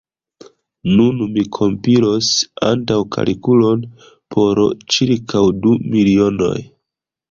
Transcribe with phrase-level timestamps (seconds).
[1.01, 2.31] Nun mi kompilos
[2.71, 6.57] antaŭkalkulon por ĉirkaŭ du milionoj.